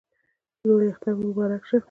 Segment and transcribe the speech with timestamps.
[0.67, 1.77] لوی اختر مو مبارک شه